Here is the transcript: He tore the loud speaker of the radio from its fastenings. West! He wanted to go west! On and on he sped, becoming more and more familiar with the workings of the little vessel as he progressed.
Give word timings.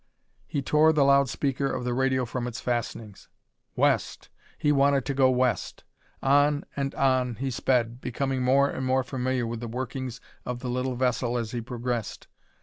He 0.47 0.63
tore 0.63 0.91
the 0.93 1.03
loud 1.05 1.29
speaker 1.29 1.67
of 1.67 1.83
the 1.83 1.93
radio 1.93 2.25
from 2.25 2.47
its 2.47 2.59
fastenings. 2.59 3.29
West! 3.75 4.29
He 4.57 4.71
wanted 4.71 5.05
to 5.05 5.13
go 5.13 5.29
west! 5.29 5.83
On 6.23 6.63
and 6.75 6.95
on 6.95 7.35
he 7.35 7.51
sped, 7.51 8.01
becoming 8.01 8.41
more 8.41 8.67
and 8.67 8.83
more 8.83 9.03
familiar 9.03 9.45
with 9.45 9.59
the 9.59 9.67
workings 9.67 10.19
of 10.43 10.61
the 10.61 10.69
little 10.71 10.95
vessel 10.95 11.37
as 11.37 11.51
he 11.51 11.61
progressed. 11.61 12.27